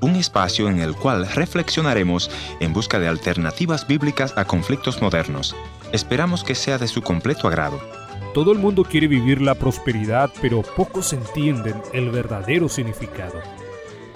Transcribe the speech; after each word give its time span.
Un 0.00 0.16
espacio 0.16 0.68
en 0.68 0.80
el 0.80 0.96
cual 0.96 1.28
reflexionaremos 1.28 2.28
en 2.58 2.72
busca 2.72 2.98
de 2.98 3.06
alternativas 3.06 3.86
bíblicas 3.86 4.36
a 4.36 4.46
conflictos 4.46 5.00
modernos. 5.00 5.54
Esperamos 5.92 6.42
que 6.42 6.56
sea 6.56 6.76
de 6.76 6.88
su 6.88 7.02
completo 7.02 7.46
agrado. 7.46 7.78
Todo 8.34 8.50
el 8.50 8.58
mundo 8.58 8.82
quiere 8.82 9.06
vivir 9.06 9.40
la 9.40 9.54
prosperidad, 9.54 10.32
pero 10.42 10.62
pocos 10.62 11.12
entienden 11.12 11.76
el 11.92 12.10
verdadero 12.10 12.68
significado. 12.68 13.40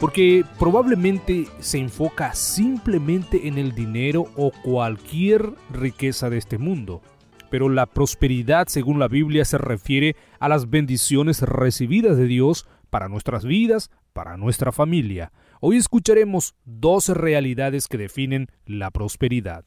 Porque 0.00 0.44
probablemente 0.58 1.46
se 1.60 1.78
enfoca 1.78 2.34
simplemente 2.34 3.46
en 3.46 3.58
el 3.58 3.76
dinero 3.76 4.26
o 4.36 4.50
cualquier 4.50 5.52
riqueza 5.72 6.30
de 6.30 6.38
este 6.38 6.58
mundo. 6.58 7.00
Pero 7.48 7.68
la 7.68 7.86
prosperidad, 7.86 8.66
según 8.66 8.98
la 8.98 9.06
Biblia, 9.06 9.44
se 9.44 9.58
refiere 9.58 10.16
a 10.40 10.48
las 10.48 10.68
bendiciones 10.68 11.42
recibidas 11.42 12.16
de 12.16 12.24
Dios 12.26 12.66
para 12.90 13.08
nuestras 13.08 13.44
vidas, 13.44 13.92
para 14.12 14.36
nuestra 14.36 14.72
familia. 14.72 15.32
Hoy 15.60 15.76
escucharemos 15.76 16.54
dos 16.64 17.08
realidades 17.08 17.88
que 17.88 17.98
definen 17.98 18.48
la 18.66 18.90
prosperidad. 18.90 19.64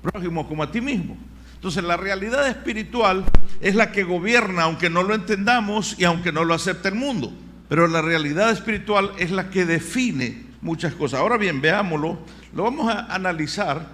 prójimo 0.02 0.46
como 0.46 0.62
a 0.62 0.70
ti 0.70 0.82
mismo. 0.82 1.16
Entonces, 1.62 1.84
la 1.84 1.96
realidad 1.96 2.48
espiritual 2.48 3.24
es 3.60 3.76
la 3.76 3.92
que 3.92 4.02
gobierna, 4.02 4.64
aunque 4.64 4.90
no 4.90 5.04
lo 5.04 5.14
entendamos 5.14 5.94
y 5.96 6.02
aunque 6.02 6.32
no 6.32 6.44
lo 6.44 6.54
acepte 6.54 6.88
el 6.88 6.96
mundo. 6.96 7.32
Pero 7.68 7.86
la 7.86 8.02
realidad 8.02 8.50
espiritual 8.50 9.12
es 9.16 9.30
la 9.30 9.48
que 9.48 9.64
define 9.64 10.42
muchas 10.60 10.92
cosas. 10.92 11.20
Ahora 11.20 11.36
bien, 11.36 11.60
veámoslo. 11.60 12.18
Lo 12.52 12.64
vamos 12.64 12.92
a 12.92 13.14
analizar 13.14 13.90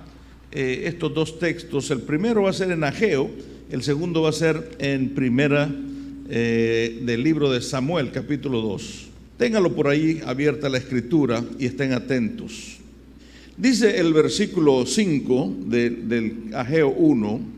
eh, 0.50 0.84
estos 0.86 1.12
dos 1.12 1.38
textos. 1.38 1.90
El 1.90 2.00
primero 2.00 2.44
va 2.44 2.48
a 2.48 2.54
ser 2.54 2.70
en 2.70 2.84
Ageo, 2.84 3.30
el 3.70 3.82
segundo 3.82 4.22
va 4.22 4.30
a 4.30 4.32
ser 4.32 4.70
en 4.78 5.10
primera 5.10 5.68
eh, 6.30 7.00
del 7.02 7.22
libro 7.22 7.52
de 7.52 7.60
Samuel, 7.60 8.12
capítulo 8.12 8.62
2. 8.62 9.08
Ténganlo 9.36 9.74
por 9.74 9.88
ahí 9.88 10.22
abierta 10.24 10.70
la 10.70 10.78
escritura 10.78 11.44
y 11.58 11.66
estén 11.66 11.92
atentos. 11.92 12.78
Dice 13.58 13.98
el 13.98 14.14
versículo 14.14 14.86
5 14.86 15.56
del 15.66 16.50
Ageo 16.54 16.90
1, 16.90 17.57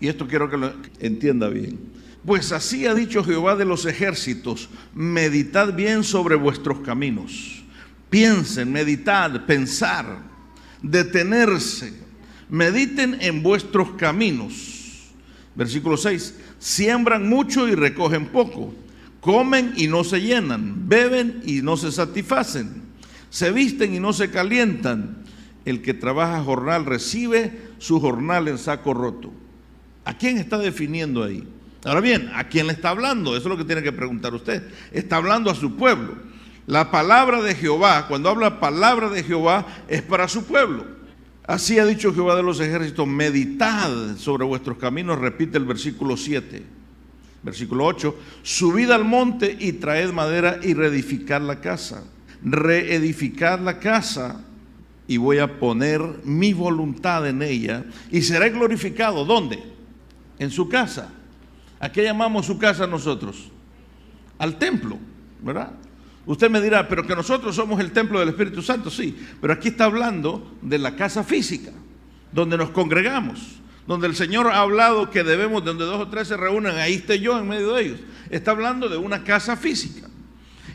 y 0.00 0.08
esto 0.08 0.26
quiero 0.26 0.50
que 0.50 0.56
lo 0.56 0.72
entienda 1.00 1.48
bien. 1.48 1.78
Pues 2.24 2.52
así 2.52 2.86
ha 2.86 2.94
dicho 2.94 3.24
Jehová 3.24 3.56
de 3.56 3.64
los 3.64 3.86
ejércitos, 3.86 4.68
meditad 4.94 5.74
bien 5.74 6.04
sobre 6.04 6.34
vuestros 6.34 6.80
caminos 6.80 7.58
Piensen, 8.10 8.72
meditad, 8.72 9.44
pensar, 9.44 10.22
detenerse. 10.82 11.92
Mediten 12.48 13.18
en 13.20 13.42
vuestros 13.42 13.90
caminos. 13.92 15.12
Versículo 15.54 15.96
6. 15.96 16.34
Siembran 16.58 17.28
mucho 17.28 17.68
y 17.68 17.74
recogen 17.74 18.26
poco. 18.26 18.72
Comen 19.20 19.74
y 19.76 19.88
no 19.88 20.04
se 20.04 20.22
llenan. 20.22 20.88
Beben 20.88 21.42
y 21.44 21.60
no 21.60 21.76
se 21.76 21.92
satisfacen. 21.92 22.82
Se 23.28 23.50
visten 23.50 23.94
y 23.94 24.00
no 24.00 24.14
se 24.14 24.30
calientan. 24.30 25.24
El 25.66 25.82
que 25.82 25.92
trabaja 25.92 26.42
jornal 26.42 26.86
recibe 26.86 27.68
su 27.76 28.00
jornal 28.00 28.48
en 28.48 28.56
saco 28.56 28.94
roto. 28.94 29.30
¿A 30.08 30.14
quién 30.14 30.38
está 30.38 30.56
definiendo 30.56 31.22
ahí? 31.22 31.46
Ahora 31.84 32.00
bien, 32.00 32.30
¿a 32.34 32.44
quién 32.44 32.66
le 32.66 32.72
está 32.72 32.88
hablando? 32.88 33.36
Eso 33.36 33.40
es 33.40 33.50
lo 33.50 33.58
que 33.58 33.66
tiene 33.66 33.82
que 33.82 33.92
preguntar 33.92 34.32
usted. 34.32 34.62
Está 34.90 35.16
hablando 35.16 35.50
a 35.50 35.54
su 35.54 35.76
pueblo. 35.76 36.14
La 36.66 36.90
palabra 36.90 37.42
de 37.42 37.54
Jehová, 37.54 38.06
cuando 38.08 38.30
habla 38.30 38.58
palabra 38.58 39.10
de 39.10 39.22
Jehová, 39.22 39.66
es 39.86 40.00
para 40.00 40.26
su 40.26 40.46
pueblo. 40.46 40.86
Así 41.46 41.78
ha 41.78 41.84
dicho 41.84 42.14
Jehová 42.14 42.36
de 42.36 42.42
los 42.42 42.58
ejércitos, 42.58 43.06
meditad 43.06 44.16
sobre 44.16 44.46
vuestros 44.46 44.78
caminos, 44.78 45.18
repite 45.18 45.58
el 45.58 45.66
versículo 45.66 46.16
7. 46.16 46.62
Versículo 47.42 47.84
8, 47.84 48.16
subid 48.42 48.90
al 48.90 49.04
monte 49.04 49.58
y 49.60 49.72
traed 49.72 50.10
madera 50.12 50.58
y 50.62 50.72
reedificad 50.72 51.42
la 51.42 51.60
casa. 51.60 52.02
Reedificad 52.42 53.60
la 53.60 53.78
casa 53.78 54.42
y 55.06 55.18
voy 55.18 55.36
a 55.36 55.58
poner 55.60 56.00
mi 56.24 56.54
voluntad 56.54 57.28
en 57.28 57.42
ella 57.42 57.84
y 58.10 58.22
será 58.22 58.48
glorificado. 58.48 59.26
¿Dónde? 59.26 59.76
En 60.38 60.50
su 60.50 60.68
casa. 60.68 61.10
¿A 61.80 61.90
qué 61.90 62.02
llamamos 62.02 62.46
su 62.46 62.58
casa 62.58 62.86
nosotros? 62.86 63.50
Al 64.38 64.58
templo, 64.58 64.98
¿verdad? 65.42 65.72
Usted 66.26 66.50
me 66.50 66.60
dirá, 66.60 66.86
pero 66.88 67.06
que 67.06 67.16
nosotros 67.16 67.56
somos 67.56 67.80
el 67.80 67.92
templo 67.92 68.20
del 68.20 68.28
Espíritu 68.28 68.60
Santo, 68.60 68.90
sí, 68.90 69.16
pero 69.40 69.54
aquí 69.54 69.68
está 69.68 69.84
hablando 69.84 70.56
de 70.60 70.78
la 70.78 70.94
casa 70.94 71.24
física, 71.24 71.72
donde 72.32 72.58
nos 72.58 72.70
congregamos, 72.70 73.60
donde 73.86 74.06
el 74.06 74.14
Señor 74.14 74.48
ha 74.48 74.60
hablado 74.60 75.10
que 75.10 75.24
debemos, 75.24 75.64
donde 75.64 75.86
dos 75.86 76.00
o 76.00 76.08
tres 76.08 76.28
se 76.28 76.36
reúnan, 76.36 76.76
ahí 76.76 76.94
esté 76.94 77.18
yo 77.18 77.38
en 77.38 77.48
medio 77.48 77.72
de 77.72 77.82
ellos. 77.82 78.00
Está 78.28 78.50
hablando 78.50 78.90
de 78.90 78.98
una 78.98 79.24
casa 79.24 79.56
física. 79.56 80.06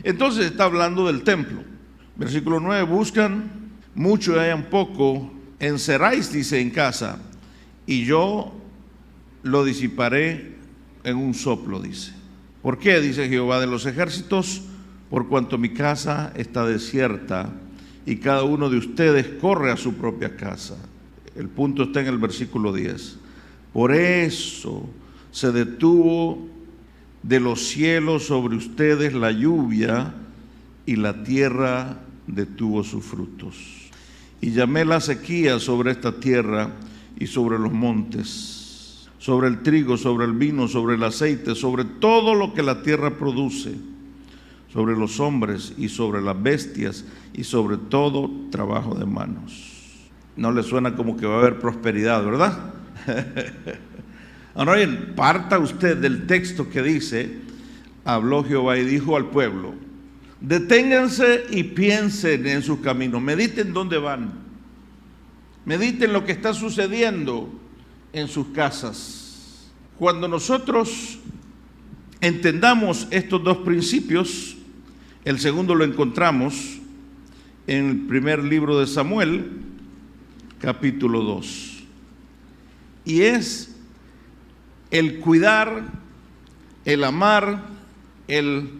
Entonces 0.02 0.46
está 0.46 0.64
hablando 0.64 1.06
del 1.06 1.22
templo. 1.22 1.62
Versículo 2.16 2.58
9, 2.58 2.82
buscan 2.82 3.70
mucho 3.94 4.34
y 4.34 4.40
hayan 4.40 4.64
poco, 4.64 5.32
encerráis, 5.60 6.32
dice, 6.32 6.60
en 6.60 6.70
casa, 6.70 7.20
y 7.86 8.04
yo 8.04 8.60
lo 9.44 9.64
disiparé 9.64 10.56
en 11.04 11.16
un 11.16 11.34
soplo, 11.34 11.80
dice. 11.80 12.12
¿Por 12.62 12.78
qué? 12.78 13.00
Dice 13.00 13.28
Jehová 13.28 13.60
de 13.60 13.66
los 13.66 13.86
ejércitos 13.86 14.62
por 15.10 15.28
cuanto 15.28 15.58
mi 15.58 15.68
casa 15.68 16.32
está 16.34 16.66
desierta 16.66 17.52
y 18.06 18.16
cada 18.16 18.42
uno 18.42 18.68
de 18.68 18.78
ustedes 18.78 19.28
corre 19.40 19.70
a 19.70 19.76
su 19.76 19.94
propia 19.94 20.34
casa. 20.34 20.76
El 21.36 21.48
punto 21.48 21.84
está 21.84 22.00
en 22.00 22.08
el 22.08 22.18
versículo 22.18 22.72
10. 22.72 23.18
Por 23.72 23.94
eso 23.94 24.88
se 25.30 25.52
detuvo 25.52 26.48
de 27.22 27.38
los 27.38 27.68
cielos 27.68 28.26
sobre 28.26 28.56
ustedes 28.56 29.14
la 29.14 29.30
lluvia 29.30 30.14
y 30.86 30.96
la 30.96 31.22
tierra 31.22 31.98
detuvo 32.26 32.82
sus 32.82 33.04
frutos. 33.04 33.56
Y 34.40 34.50
llamé 34.50 34.84
la 34.84 35.00
sequía 35.00 35.58
sobre 35.58 35.92
esta 35.92 36.18
tierra 36.18 36.70
y 37.18 37.26
sobre 37.26 37.58
los 37.58 37.72
montes, 37.72 38.63
sobre 39.24 39.48
el 39.48 39.62
trigo, 39.62 39.96
sobre 39.96 40.26
el 40.26 40.34
vino, 40.34 40.68
sobre 40.68 40.96
el 40.96 41.02
aceite, 41.02 41.54
sobre 41.54 41.86
todo 41.86 42.34
lo 42.34 42.52
que 42.52 42.62
la 42.62 42.82
tierra 42.82 43.16
produce 43.16 43.74
sobre 44.70 44.94
los 44.94 45.18
hombres 45.18 45.72
y 45.78 45.88
sobre 45.88 46.20
las 46.20 46.42
bestias 46.42 47.06
y 47.32 47.44
sobre 47.44 47.78
todo 47.78 48.30
trabajo 48.50 48.94
de 48.94 49.06
manos. 49.06 49.72
No 50.36 50.52
le 50.52 50.62
suena 50.62 50.94
como 50.94 51.16
que 51.16 51.24
va 51.24 51.36
a 51.36 51.38
haber 51.38 51.58
prosperidad, 51.58 52.22
¿verdad? 52.22 52.74
Ahora 54.54 54.74
bien, 54.74 55.14
parta 55.16 55.58
usted 55.58 55.96
del 55.96 56.26
texto 56.26 56.68
que 56.68 56.82
dice, 56.82 57.38
habló 58.04 58.44
Jehová 58.44 58.76
y 58.76 58.84
dijo 58.84 59.16
al 59.16 59.30
pueblo, 59.30 59.72
deténganse 60.42 61.46
y 61.48 61.62
piensen 61.62 62.46
en 62.46 62.60
sus 62.60 62.80
caminos, 62.80 63.22
mediten 63.22 63.72
dónde 63.72 63.96
van, 63.96 64.34
mediten 65.64 66.12
lo 66.12 66.26
que 66.26 66.32
está 66.32 66.52
sucediendo 66.52 67.63
en 68.14 68.28
sus 68.28 68.46
casas. 68.48 69.68
Cuando 69.98 70.28
nosotros 70.28 71.18
entendamos 72.20 73.06
estos 73.10 73.42
dos 73.42 73.58
principios, 73.58 74.56
el 75.24 75.38
segundo 75.38 75.74
lo 75.74 75.84
encontramos 75.84 76.78
en 77.66 77.90
el 77.90 77.98
primer 78.06 78.42
libro 78.42 78.78
de 78.78 78.86
Samuel, 78.86 79.50
capítulo 80.60 81.22
2. 81.22 81.82
Y 83.04 83.22
es 83.22 83.76
el 84.90 85.18
cuidar, 85.18 85.84
el 86.84 87.04
amar, 87.04 87.64
el 88.28 88.70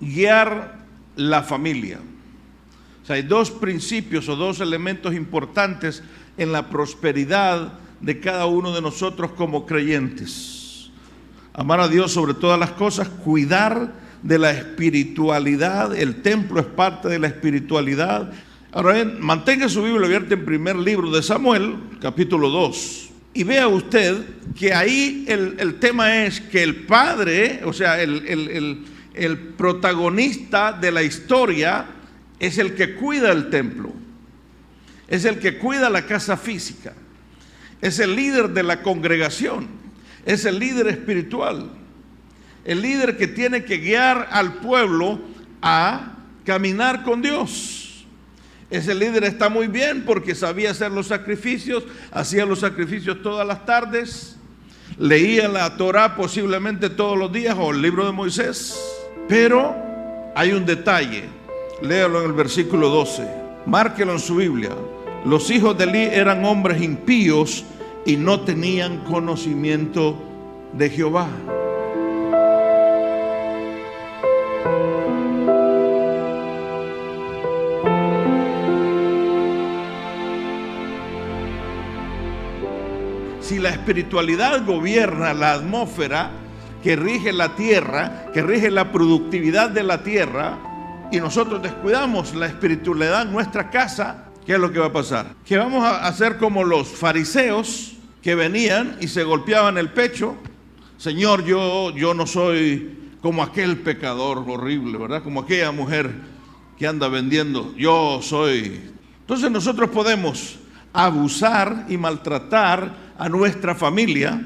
guiar 0.00 0.84
la 1.14 1.42
familia. 1.42 2.00
O 3.02 3.06
sea, 3.06 3.16
hay 3.16 3.22
dos 3.22 3.50
principios 3.50 4.28
o 4.28 4.34
dos 4.34 4.60
elementos 4.60 5.14
importantes 5.14 6.02
en 6.36 6.50
la 6.50 6.68
prosperidad 6.68 7.78
de 8.02 8.20
cada 8.20 8.46
uno 8.46 8.74
de 8.74 8.82
nosotros 8.82 9.32
como 9.32 9.64
creyentes. 9.64 10.90
Amar 11.54 11.80
a 11.80 11.88
Dios 11.88 12.12
sobre 12.12 12.34
todas 12.34 12.58
las 12.58 12.72
cosas, 12.72 13.08
cuidar 13.08 13.92
de 14.22 14.38
la 14.38 14.50
espiritualidad, 14.50 15.96
el 15.96 16.22
templo 16.22 16.60
es 16.60 16.66
parte 16.66 17.08
de 17.08 17.18
la 17.18 17.28
espiritualidad. 17.28 18.32
Ahora 18.72 18.94
bien, 18.94 19.20
mantenga 19.20 19.68
su 19.68 19.82
Biblia 19.82 20.06
abierta 20.06 20.34
en 20.34 20.44
primer 20.44 20.76
libro 20.76 21.10
de 21.10 21.22
Samuel, 21.22 21.76
capítulo 22.00 22.48
2. 22.48 23.10
Y 23.34 23.44
vea 23.44 23.68
usted 23.68 24.24
que 24.54 24.74
ahí 24.74 25.24
el, 25.28 25.76
tema 25.76 26.24
es 26.24 26.40
que 26.40 26.62
el 26.62 26.84
padre, 26.84 27.60
o 27.64 27.72
sea, 27.72 28.02
el, 28.02 28.84
el 29.14 29.38
protagonista 29.38 30.72
de 30.72 30.92
la 30.92 31.02
historia 31.02 31.86
es 32.38 32.58
el 32.58 32.74
que 32.74 32.94
cuida 32.94 33.32
el 33.32 33.50
templo, 33.50 33.92
es 35.08 35.24
el 35.24 35.38
que 35.38 35.58
cuida 35.58 35.88
la 35.90 36.06
casa 36.06 36.36
física, 36.36 36.94
es 37.82 37.98
el 37.98 38.16
líder 38.16 38.48
de 38.50 38.62
la 38.62 38.80
congregación, 38.80 39.68
es 40.24 40.46
el 40.46 40.58
líder 40.58 40.88
espiritual 40.88 41.82
el 42.64 42.82
líder 42.82 43.16
que 43.16 43.26
tiene 43.26 43.64
que 43.64 43.78
guiar 43.78 44.28
al 44.30 44.54
pueblo 44.54 45.20
a 45.60 46.16
caminar 46.44 47.02
con 47.02 47.22
Dios. 47.22 48.04
Ese 48.70 48.94
líder 48.94 49.24
está 49.24 49.48
muy 49.48 49.66
bien 49.66 50.04
porque 50.06 50.34
sabía 50.34 50.70
hacer 50.70 50.92
los 50.92 51.08
sacrificios, 51.08 51.84
hacía 52.10 52.46
los 52.46 52.60
sacrificios 52.60 53.22
todas 53.22 53.46
las 53.46 53.66
tardes, 53.66 54.36
leía 54.98 55.48
la 55.48 55.76
Torah 55.76 56.16
posiblemente 56.16 56.88
todos 56.88 57.18
los 57.18 57.32
días 57.32 57.56
o 57.58 57.72
el 57.72 57.82
libro 57.82 58.06
de 58.06 58.12
Moisés. 58.12 58.78
Pero 59.28 59.76
hay 60.34 60.52
un 60.52 60.64
detalle, 60.64 61.24
léalo 61.82 62.20
en 62.20 62.26
el 62.28 62.32
versículo 62.32 62.88
12, 62.88 63.28
márquelo 63.66 64.12
en 64.12 64.20
su 64.20 64.36
Biblia. 64.36 64.70
Los 65.24 65.50
hijos 65.50 65.78
de 65.78 65.84
Eli 65.84 66.02
eran 66.02 66.44
hombres 66.44 66.82
impíos 66.82 67.64
y 68.04 68.16
no 68.16 68.40
tenían 68.40 68.98
conocimiento 69.04 70.16
de 70.72 70.90
Jehová. 70.90 71.28
si 83.40 83.58
la 83.58 83.68
espiritualidad 83.68 84.64
gobierna 84.64 85.34
la 85.34 85.52
atmósfera 85.52 86.30
que 86.82 86.96
rige 86.96 87.34
la 87.34 87.54
tierra, 87.54 88.30
que 88.32 88.40
rige 88.40 88.70
la 88.70 88.90
productividad 88.90 89.68
de 89.68 89.82
la 89.82 90.02
tierra, 90.02 90.58
y 91.10 91.20
nosotros 91.20 91.60
descuidamos 91.60 92.34
la 92.34 92.46
espiritualidad 92.46 93.22
en 93.22 93.32
nuestra 93.32 93.68
casa, 93.68 94.31
¿qué 94.46 94.54
es 94.54 94.58
lo 94.58 94.72
que 94.72 94.78
va 94.78 94.86
a 94.86 94.92
pasar? 94.92 95.34
Que 95.44 95.56
vamos 95.56 95.84
a 95.84 96.06
hacer 96.06 96.38
como 96.38 96.64
los 96.64 96.88
fariseos 96.88 97.94
que 98.22 98.34
venían 98.34 98.96
y 99.00 99.08
se 99.08 99.24
golpeaban 99.24 99.78
el 99.78 99.90
pecho. 99.90 100.36
Señor, 100.96 101.44
yo, 101.44 101.94
yo 101.96 102.14
no 102.14 102.26
soy 102.26 102.98
como 103.20 103.42
aquel 103.42 103.78
pecador 103.78 104.44
horrible, 104.46 104.98
¿verdad? 104.98 105.22
Como 105.22 105.40
aquella 105.40 105.72
mujer 105.72 106.12
que 106.78 106.86
anda 106.86 107.08
vendiendo. 107.08 107.74
Yo 107.76 108.20
soy. 108.22 108.80
Entonces 109.20 109.50
nosotros 109.50 109.90
podemos 109.90 110.58
abusar 110.92 111.86
y 111.88 111.96
maltratar 111.96 113.12
a 113.18 113.28
nuestra 113.28 113.74
familia 113.74 114.40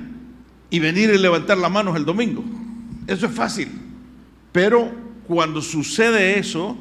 y 0.71 0.79
venir 0.79 1.11
y 1.11 1.19
levantar 1.19 1.59
las 1.59 1.71
manos 1.71 1.97
el 1.97 2.05
domingo. 2.05 2.45
Eso 3.07 3.27
es 3.27 3.33
fácil. 3.33 3.71
Pero 4.53 4.91
cuando 5.27 5.61
sucede 5.61 6.39
eso, 6.39 6.77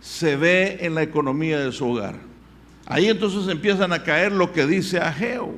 se 0.00 0.36
ve 0.36 0.78
en 0.80 0.94
la 0.94 1.02
economía 1.02 1.58
de 1.58 1.72
su 1.72 1.86
hogar. 1.88 2.27
Ahí 2.90 3.08
entonces 3.08 3.46
empiezan 3.48 3.92
a 3.92 4.02
caer 4.02 4.32
lo 4.32 4.50
que 4.50 4.66
dice 4.66 4.98
Ageo. 4.98 5.54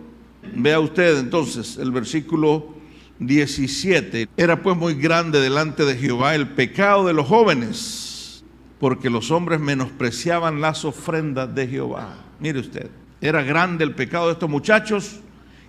Vea 0.52 0.80
usted 0.80 1.16
entonces 1.16 1.76
el 1.76 1.92
versículo 1.92 2.74
17. 3.20 4.28
Era 4.36 4.60
pues 4.60 4.76
muy 4.76 4.94
grande 4.94 5.40
delante 5.40 5.84
de 5.84 5.96
Jehová 5.96 6.34
el 6.34 6.48
pecado 6.48 7.06
de 7.06 7.12
los 7.12 7.28
jóvenes, 7.28 8.42
porque 8.80 9.10
los 9.10 9.30
hombres 9.30 9.60
menospreciaban 9.60 10.60
las 10.60 10.84
ofrendas 10.84 11.54
de 11.54 11.68
Jehová. 11.68 12.16
Mire 12.40 12.58
usted, 12.58 12.90
era 13.20 13.44
grande 13.44 13.84
el 13.84 13.94
pecado 13.94 14.26
de 14.26 14.32
estos 14.32 14.50
muchachos 14.50 15.20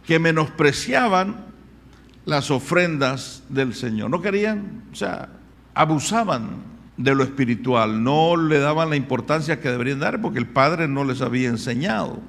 que 0.03 0.17
menospreciaban 0.17 1.45
las 2.25 2.49
ofrendas 2.49 3.43
del 3.49 3.75
Señor. 3.75 4.09
No 4.09 4.19
querían, 4.19 4.85
o 4.91 4.95
sea, 4.95 5.29
abusaban 5.75 6.70
de 7.03 7.15
lo 7.15 7.23
espiritual, 7.23 8.03
no 8.03 8.35
le 8.35 8.59
daban 8.59 8.89
la 8.89 8.95
importancia 8.95 9.59
que 9.59 9.69
deberían 9.69 9.99
dar 9.99 10.21
porque 10.21 10.39
el 10.39 10.47
Padre 10.47 10.87
no 10.87 11.03
les 11.03 11.21
había 11.21 11.49
enseñado. 11.49 12.19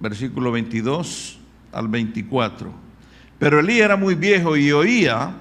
Versículo 0.00 0.52
22 0.52 1.38
al 1.72 1.88
24. 1.88 2.72
Pero 3.38 3.60
Elí 3.60 3.80
era 3.80 3.96
muy 3.96 4.14
viejo 4.14 4.56
y 4.56 4.72
oía, 4.72 5.34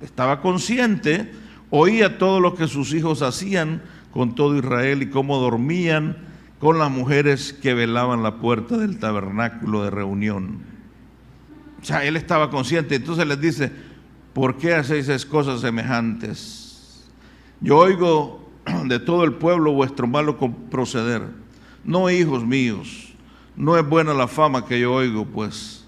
estaba 0.00 0.40
consciente, 0.40 1.32
oía 1.70 2.18
todo 2.18 2.40
lo 2.40 2.54
que 2.54 2.66
sus 2.66 2.92
hijos 2.94 3.22
hacían 3.22 3.82
con 4.10 4.34
todo 4.34 4.56
Israel 4.56 5.02
y 5.02 5.10
cómo 5.10 5.38
dormían 5.38 6.16
con 6.58 6.78
las 6.78 6.90
mujeres 6.90 7.52
que 7.52 7.74
velaban 7.74 8.22
la 8.22 8.36
puerta 8.36 8.76
del 8.76 8.98
tabernáculo 8.98 9.84
de 9.84 9.90
reunión. 9.90 10.60
O 11.82 11.84
sea, 11.84 12.04
él 12.04 12.16
estaba 12.16 12.50
consciente. 12.50 12.94
Entonces 12.94 13.26
les 13.26 13.40
dice, 13.40 13.70
¿por 14.32 14.56
qué 14.56 14.74
hacéis 14.74 15.08
esas 15.08 15.26
cosas 15.26 15.60
semejantes? 15.60 16.63
Yo 17.60 17.78
oigo 17.78 18.48
de 18.84 18.98
todo 18.98 19.24
el 19.24 19.34
pueblo 19.34 19.72
vuestro 19.72 20.06
malo 20.06 20.38
proceder. 20.70 21.22
No, 21.84 22.10
hijos 22.10 22.44
míos, 22.44 23.12
no 23.56 23.76
es 23.76 23.86
buena 23.86 24.14
la 24.14 24.28
fama 24.28 24.66
que 24.66 24.80
yo 24.80 24.92
oigo, 24.92 25.26
pues 25.26 25.84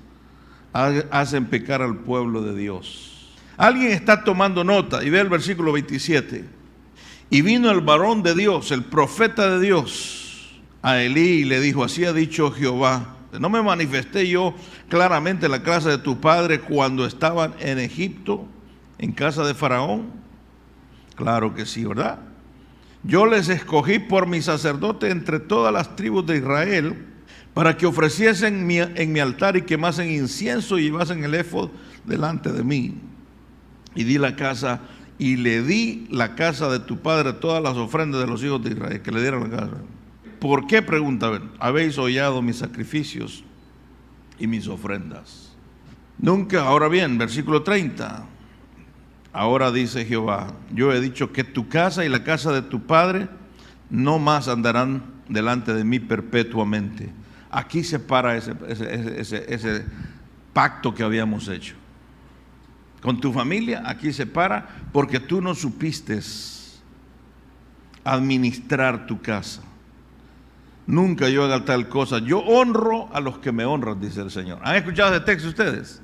hacen 0.73 1.47
pecar 1.47 1.81
al 1.81 1.97
pueblo 1.97 2.43
de 2.43 2.55
Dios. 2.55 3.35
Alguien 3.57 3.93
está 3.93 4.25
tomando 4.25 4.63
nota 4.63 5.03
y 5.03 5.09
ve 5.09 5.21
el 5.21 5.31
versículo 5.31 5.73
27. 5.73 6.45
Y 7.31 7.43
vino 7.43 7.71
el 7.71 7.81
varón 7.81 8.23
de 8.23 8.35
Dios, 8.35 8.71
el 8.73 8.85
profeta 8.85 9.49
de 9.49 9.61
Dios, 9.61 10.61
a 10.83 11.01
Elí 11.01 11.41
y 11.41 11.45
le 11.45 11.61
dijo, 11.61 11.83
así 11.83 12.05
ha 12.05 12.13
dicho 12.13 12.53
Jehová 12.53 13.17
¿No 13.39 13.51
me 13.51 13.63
manifesté 13.63 14.29
yo 14.29 14.55
claramente 14.89 15.47
en 15.47 15.53
la 15.53 15.63
casa 15.63 15.91
de 15.91 15.99
tu 15.99 16.21
padre 16.21 16.61
cuando 16.61 17.07
estaban 17.07 17.55
en 17.59 17.79
Egipto, 17.79 18.47
en 18.99 19.13
casa 19.13 19.45
de 19.45 19.55
Faraón? 19.55 20.11
Claro 21.17 21.55
que 21.55 21.67
sí, 21.67 21.85
¿verdad? 21.85 22.21
Yo 23.03 23.27
les 23.27 23.49
escogí 23.49 23.99
por 23.99 24.27
mi 24.27 24.43
sacerdote 24.43 25.11
entre 25.11 25.41
todas 25.41 25.73
las 25.73 25.97
tribus 25.97 26.27
de 26.27 26.39
Israel 26.39 27.07
para 27.55 27.77
que 27.77 27.87
ofreciesen 27.87 28.71
en 28.71 29.13
mi 29.13 29.21
altar 29.21 29.57
y 29.57 29.63
quemasen 29.63 30.11
incienso 30.11 30.79
y 30.79 30.85
llevasen 30.85 31.25
el 31.25 31.35
efod 31.35 31.71
delante 32.05 32.53
de 32.53 32.63
mí. 32.63 32.95
Y 33.95 34.05
di 34.05 34.19
la 34.19 34.37
casa 34.37 34.81
y 35.19 35.37
le 35.37 35.63
di 35.63 36.07
la 36.11 36.35
casa 36.35 36.69
de 36.69 36.81
tu 36.81 36.99
padre 36.99 37.33
todas 37.33 37.63
las 37.63 37.77
ofrendas 37.77 38.21
de 38.21 38.27
los 38.27 38.45
hijos 38.45 38.63
de 38.63 38.73
Israel, 38.73 39.01
que 39.01 39.11
le 39.11 39.23
dieron 39.23 39.51
la 39.51 39.57
casa. 39.57 39.77
¿Por 40.41 40.67
qué? 40.67 40.83
Pregunta, 40.83 41.41
habéis 41.59 41.97
hollado 41.97 42.43
mis 42.43 42.57
sacrificios 42.57 43.43
y 44.39 44.47
mis 44.47 44.69
ofrendas. 44.69 45.57
Nunca, 46.19 46.63
ahora 46.67 46.89
bien, 46.89 47.17
versículo 47.17 47.63
30. 47.63 48.27
Ahora 49.37 49.71
dice 49.71 50.07
Jehová, 50.07 50.55
yo 50.73 50.95
he 50.95 51.01
dicho 51.03 51.31
que 51.31 51.45
tu 51.45 51.69
casa 51.69 52.07
y 52.07 52.09
la 52.09 52.25
casa 52.25 52.53
de 52.53 52.63
tu 52.63 52.87
padre 52.87 53.29
no 53.91 54.19
más 54.19 54.49
andarán 54.49 55.03
delante 55.29 55.75
de 55.75 55.85
mí 55.85 56.01
perpetuamente. 56.01 57.13
Aquí 57.51 57.85
se 57.85 57.99
para 57.99 58.35
ese, 58.35 58.55
pacto 60.55 60.95
que 60.95 61.03
habíamos 61.03 61.49
hecho. 61.49 61.75
Con 63.03 63.21
tu 63.21 63.31
familia, 63.31 63.83
aquí 63.85 64.11
se 64.11 64.25
para 64.25 64.87
porque 64.91 65.21
tú 65.21 65.43
no 65.43 65.55
supiste 65.55 66.19
administrar 68.05 69.05
tu 69.05 69.21
casa. 69.21 69.61
Nunca 70.87 71.29
yo 71.29 71.45
haga 71.45 71.63
tal 71.67 71.91
cosa. 71.91 72.21
Yo 72.21 72.39
honro 72.39 73.15
a 73.15 73.21
los 73.21 73.37
que 73.37 73.53
me 73.53 73.67
honran, 73.67 74.01
dice 74.01 74.23
el 74.23 74.31
Señor. 74.31 74.61
¿Han 74.63 74.77
escuchado 74.77 75.15
ese 75.15 75.27
texto 75.27 75.51
ustedes? 75.51 76.01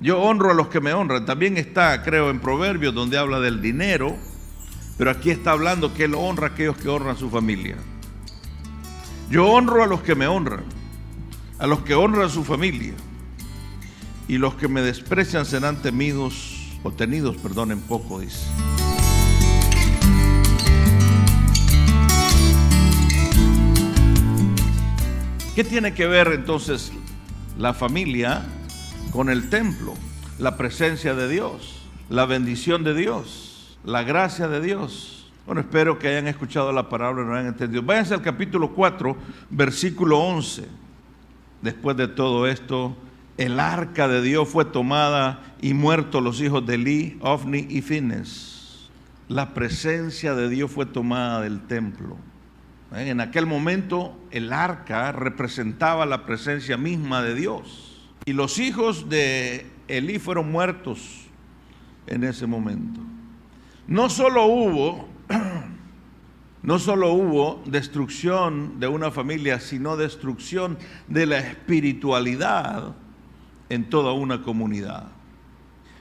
Yo 0.00 0.18
honro 0.18 0.50
a 0.50 0.54
los 0.54 0.68
que 0.68 0.80
me 0.80 0.94
honran. 0.94 1.26
También 1.26 1.58
está, 1.58 2.02
creo, 2.02 2.30
en 2.30 2.40
Proverbios 2.40 2.94
donde 2.94 3.18
habla 3.18 3.38
del 3.38 3.60
dinero, 3.60 4.16
pero 4.96 5.10
aquí 5.10 5.30
está 5.30 5.52
hablando 5.52 5.92
que 5.92 6.04
Él 6.04 6.14
honra 6.14 6.48
a 6.48 6.50
aquellos 6.50 6.76
que 6.78 6.88
honran 6.88 7.16
a 7.16 7.18
su 7.18 7.28
familia. 7.28 7.76
Yo 9.30 9.46
honro 9.46 9.82
a 9.82 9.86
los 9.86 10.00
que 10.00 10.14
me 10.14 10.26
honran, 10.26 10.64
a 11.58 11.66
los 11.66 11.80
que 11.80 11.94
honran 11.94 12.26
a 12.26 12.28
su 12.30 12.44
familia, 12.44 12.94
y 14.26 14.38
los 14.38 14.54
que 14.54 14.68
me 14.68 14.80
desprecian 14.80 15.44
serán 15.44 15.82
temidos 15.82 16.78
o 16.82 16.90
tenidos, 16.90 17.36
perdón, 17.36 17.70
en 17.70 17.80
poco, 17.80 18.20
dice. 18.20 18.46
¿Qué 25.54 25.62
tiene 25.62 25.92
que 25.92 26.06
ver 26.06 26.28
entonces 26.28 26.90
la 27.58 27.74
familia 27.74 28.46
con 29.10 29.28
el 29.28 29.50
templo? 29.50 29.94
La 30.38 30.56
presencia 30.56 31.14
de 31.14 31.28
Dios, 31.28 31.82
la 32.08 32.26
bendición 32.26 32.84
de 32.84 32.94
Dios, 32.94 33.78
la 33.84 34.02
gracia 34.02 34.48
de 34.48 34.60
Dios. 34.60 35.30
Bueno, 35.46 35.60
espero 35.60 35.98
que 35.98 36.08
hayan 36.08 36.28
escuchado 36.28 36.72
la 36.72 36.88
palabra 36.88 37.22
y 37.22 37.26
no 37.26 37.34
hayan 37.34 37.48
entendido. 37.48 37.82
Váyanse 37.82 38.14
al 38.14 38.22
capítulo 38.22 38.72
4, 38.72 39.16
versículo 39.50 40.18
11. 40.18 40.66
Después 41.62 41.96
de 41.96 42.08
todo 42.08 42.46
esto, 42.46 42.96
el 43.36 43.60
arca 43.60 44.08
de 44.08 44.22
Dios 44.22 44.48
fue 44.48 44.64
tomada 44.64 45.54
y 45.60 45.74
muertos 45.74 46.22
los 46.22 46.40
hijos 46.40 46.64
de 46.66 46.74
Eli, 46.74 47.18
Ofni 47.20 47.66
y 47.68 47.82
Fines. 47.82 48.88
La 49.28 49.54
presencia 49.54 50.34
de 50.34 50.48
Dios 50.48 50.70
fue 50.70 50.86
tomada 50.86 51.40
del 51.40 51.60
templo. 51.66 52.16
En 52.92 53.20
aquel 53.20 53.46
momento 53.46 54.18
el 54.30 54.52
arca 54.52 55.12
representaba 55.12 56.06
la 56.06 56.26
presencia 56.26 56.76
misma 56.76 57.22
de 57.22 57.34
Dios. 57.34 57.89
Y 58.24 58.32
los 58.32 58.58
hijos 58.58 59.08
de 59.08 59.66
Elí 59.88 60.18
fueron 60.18 60.52
muertos 60.52 61.26
en 62.06 62.24
ese 62.24 62.46
momento. 62.46 63.00
No 63.86 64.08
solo 64.08 64.46
hubo, 64.46 65.08
no 66.62 66.78
solo 66.78 67.12
hubo 67.12 67.62
destrucción 67.66 68.78
de 68.78 68.88
una 68.88 69.10
familia, 69.10 69.58
sino 69.58 69.96
destrucción 69.96 70.78
de 71.08 71.26
la 71.26 71.38
espiritualidad 71.38 72.94
en 73.68 73.88
toda 73.88 74.12
una 74.12 74.42
comunidad. 74.42 75.08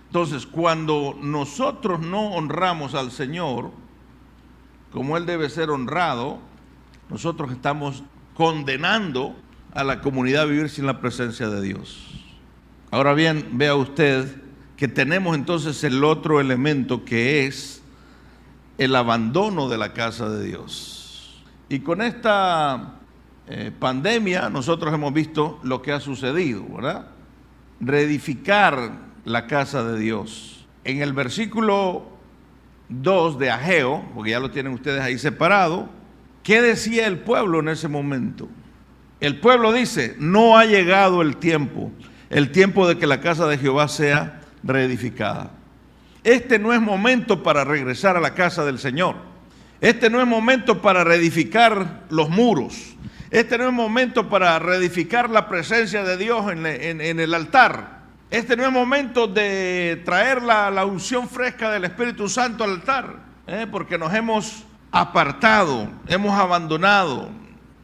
Entonces, 0.07 0.45
cuando 0.45 1.17
nosotros 1.21 1.99
no 1.99 2.33
honramos 2.33 2.95
al 2.95 3.11
Señor, 3.11 3.71
como 4.91 5.17
Él 5.17 5.25
debe 5.25 5.49
ser 5.49 5.69
honrado, 5.69 6.39
nosotros 7.09 7.51
estamos 7.51 8.03
condenando 8.33 9.35
a 9.73 9.83
la 9.83 10.01
comunidad 10.01 10.47
vivir 10.47 10.69
sin 10.69 10.85
la 10.85 10.99
presencia 10.99 11.49
de 11.49 11.61
Dios. 11.61 12.25
Ahora 12.91 13.13
bien, 13.13 13.49
vea 13.53 13.75
usted 13.75 14.41
que 14.77 14.87
tenemos 14.87 15.35
entonces 15.35 15.83
el 15.83 16.03
otro 16.03 16.39
elemento 16.39 17.05
que 17.05 17.45
es 17.45 17.81
el 18.77 18.95
abandono 18.95 19.69
de 19.69 19.77
la 19.77 19.93
casa 19.93 20.29
de 20.29 20.45
Dios. 20.45 21.43
Y 21.67 21.79
con 21.79 22.01
esta 22.01 22.95
eh, 23.47 23.71
pandemia 23.77 24.49
nosotros 24.49 24.93
hemos 24.93 25.13
visto 25.13 25.59
lo 25.63 25.81
que 25.81 25.91
ha 25.91 25.99
sucedido, 25.99 26.65
¿verdad? 26.73 27.07
Reedificar 27.79 28.91
la 29.25 29.47
casa 29.47 29.83
de 29.83 29.99
Dios. 29.99 30.65
En 30.83 31.01
el 31.01 31.13
versículo 31.13 32.07
2 32.89 33.37
de 33.37 33.51
Ageo, 33.51 34.03
porque 34.15 34.31
ya 34.31 34.39
lo 34.39 34.49
tienen 34.49 34.73
ustedes 34.73 35.01
ahí 35.01 35.19
separado, 35.19 35.89
¿Qué 36.43 36.61
decía 36.61 37.05
el 37.05 37.19
pueblo 37.19 37.59
en 37.59 37.69
ese 37.69 37.87
momento? 37.87 38.47
El 39.19 39.39
pueblo 39.39 39.73
dice, 39.73 40.15
no 40.17 40.57
ha 40.57 40.65
llegado 40.65 41.21
el 41.21 41.37
tiempo, 41.37 41.91
el 42.29 42.51
tiempo 42.51 42.87
de 42.87 42.97
que 42.97 43.07
la 43.07 43.19
casa 43.19 43.47
de 43.47 43.57
Jehová 43.57 43.87
sea 43.87 44.39
reedificada. 44.63 45.51
Este 46.23 46.59
no 46.59 46.73
es 46.73 46.81
momento 46.81 47.43
para 47.43 47.63
regresar 47.63 48.15
a 48.17 48.21
la 48.21 48.33
casa 48.33 48.65
del 48.65 48.79
Señor. 48.79 49.15
Este 49.81 50.09
no 50.09 50.21
es 50.21 50.27
momento 50.27 50.81
para 50.81 51.03
reedificar 51.03 52.03
los 52.09 52.29
muros. 52.29 52.95
Este 53.31 53.57
no 53.57 53.67
es 53.67 53.73
momento 53.73 54.27
para 54.27 54.57
reedificar 54.59 55.29
la 55.29 55.47
presencia 55.47 56.03
de 56.03 56.17
Dios 56.17 56.51
en, 56.51 57.19
el 57.19 57.33
altar. 57.33 57.99
Este 58.31 58.57
no 58.57 58.65
es 58.65 58.71
momento 58.71 59.27
de 59.27 60.01
traer 60.03 60.41
la, 60.41 60.85
unción 60.85 61.29
fresca 61.29 61.71
del 61.71 61.85
Espíritu 61.85 62.27
Santo 62.27 62.63
al 62.63 62.71
altar, 62.71 63.15
¿eh? 63.47 63.67
porque 63.71 63.97
nos 63.97 64.13
hemos 64.13 64.63
apartado, 64.91 65.89
hemos 66.07 66.37
abandonado. 66.37 67.29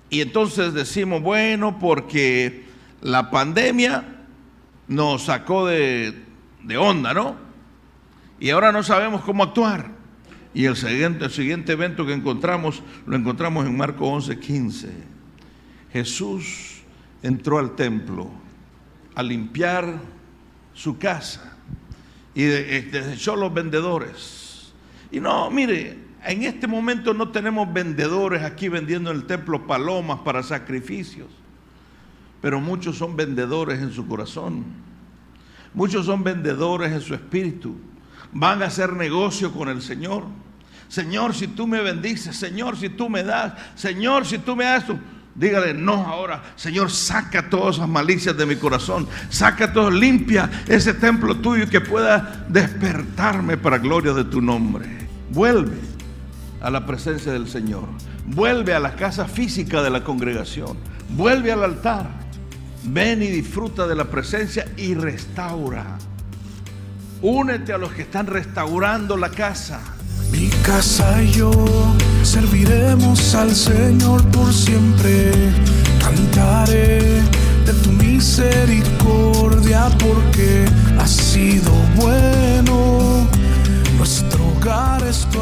Y 0.09 0.21
entonces 0.21 0.73
decimos, 0.73 1.21
bueno, 1.21 1.79
porque 1.79 2.65
la 3.01 3.31
pandemia 3.31 4.03
nos 4.87 5.25
sacó 5.25 5.67
de, 5.67 6.15
onda, 6.77 7.13
¿no? 7.13 7.35
Y 8.39 8.49
ahora 8.49 8.71
no 8.71 8.83
sabemos 8.83 9.21
cómo 9.21 9.43
actuar. 9.43 9.91
Y 10.53 10.65
el 10.65 10.75
siguiente, 10.75 11.25
el 11.25 11.31
siguiente 11.31 11.73
evento 11.73 12.05
que 12.05 12.13
encontramos, 12.13 12.81
lo 13.05 13.15
encontramos 13.15 13.65
en 13.65 13.75
Marco 13.75 14.07
11, 14.07 14.39
15. 14.39 14.89
Jesús 15.91 16.81
entró 17.23 17.59
al 17.59 17.75
templo 17.75 18.29
a 19.15 19.23
limpiar 19.23 19.99
su 20.73 20.97
casa 20.97 21.57
y 22.33 22.43
desechó 22.43 23.35
los 23.35 23.53
vendedores. 23.53 24.73
Y 25.11 25.19
no, 25.19 25.49
mire, 25.49 26.04
en 26.25 26.43
este 26.43 26.67
momento 26.67 27.13
no 27.13 27.29
tenemos 27.29 27.71
vendedores 27.71 28.43
aquí 28.43 28.67
vendiendo 28.67 29.11
en 29.11 29.17
el 29.17 29.25
templo 29.25 29.67
palomas 29.67 30.19
para 30.19 30.41
sacrificios, 30.41 31.27
pero 32.41 32.59
muchos 32.59 32.97
son 32.97 33.15
vendedores 33.15 33.79
en 33.79 33.91
su 33.91 34.07
corazón. 34.07 34.65
Muchos 35.73 36.05
son 36.05 36.23
vendedores 36.23 36.91
en 36.91 37.01
su 37.01 37.13
espíritu. 37.13 37.75
Van 38.31 38.63
a 38.63 38.67
hacer 38.67 38.93
negocio 38.93 39.51
con 39.51 39.69
el 39.69 39.81
Señor. 39.81 40.23
Señor, 40.87 41.33
si 41.33 41.47
tú 41.47 41.67
me 41.67 41.81
bendices, 41.81 42.35
Señor, 42.35 42.77
si 42.77 42.89
tú 42.89 43.09
me 43.09 43.23
das, 43.23 43.53
Señor, 43.75 44.25
si 44.25 44.37
tú 44.37 44.55
me 44.55 44.63
das, 44.63 44.85
tú, 44.85 44.97
dígale 45.33 45.73
no 45.73 45.93
ahora, 45.93 46.41
Señor, 46.55 46.91
saca 46.91 47.49
todas 47.49 47.75
esas 47.75 47.89
malicias 47.89 48.37
de 48.37 48.45
mi 48.45 48.55
corazón, 48.55 49.07
saca 49.29 49.73
todo, 49.73 49.91
limpia 49.91 50.49
ese 50.67 50.93
templo 50.93 51.35
tuyo 51.35 51.67
que 51.69 51.81
pueda 51.81 52.45
despertarme 52.47 53.57
para 53.57 53.79
gloria 53.79 54.13
de 54.13 54.23
tu 54.23 54.41
nombre. 54.41 54.85
Vuelve 55.31 55.94
a 56.65 56.71
la 56.71 56.83
presencia 56.83 57.31
del 57.31 57.47
Señor. 57.47 57.83
Vuelve 58.25 58.73
a 58.73 58.79
la 58.79 58.95
casa 58.95 59.25
física 59.25 59.83
de 59.83 59.91
la 59.91 60.03
congregación. 60.03 60.77
Vuelve 61.09 61.51
al 61.51 61.63
altar. 61.63 62.09
Ven 62.85 63.21
y 63.21 63.27
disfruta 63.27 63.85
de 63.85 63.93
la 63.93 64.05
presencia 64.05 64.65
y 64.75 64.95
restaura. 64.95 65.99
Únete 67.21 67.71
a 67.71 67.77
los 67.77 67.93
que 67.93 68.01
están 68.01 68.25
restaurando 68.25 69.15
la 69.15 69.29
casa. 69.29 69.79
Mi 70.31 70.49
casa 70.65 71.21
y 71.21 71.33
yo 71.33 71.51
serviremos 72.23 73.35
al 73.35 73.53
Señor 73.53 74.25
por 74.31 74.51
siempre. 74.51 75.31
Cantaré 76.01 77.21
de 77.63 77.73
tu 77.83 77.91
misericordia 77.91 79.87
porque 79.99 80.65
ha 80.97 81.05
sido 81.05 81.71
bueno. 81.95 83.27
Nuestro 83.99 84.47
hogar 84.47 85.03
es 85.03 85.27
tu 85.29 85.41